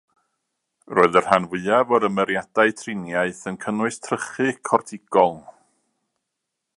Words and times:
Roedd 0.99 1.17
y 1.19 1.21
rhan 1.25 1.45
fwyaf 1.51 1.93
o'r 1.97 2.07
ymyriadau 2.09 2.73
triniaeth 2.79 3.43
yn 3.53 3.61
cynnwys 3.65 4.03
trychu 4.07 4.49
cortigol. 4.71 5.41